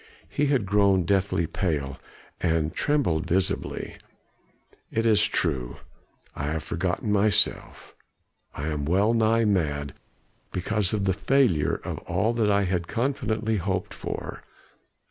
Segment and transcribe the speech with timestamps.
[0.29, 1.99] He had grown deathly pale,
[2.39, 3.97] and trembled visibly.
[4.89, 5.77] "It is true,
[6.35, 7.95] I have forgotten myself.
[8.55, 9.93] I am well nigh mad
[10.51, 14.41] because of the failure of all that I had confidently hoped for.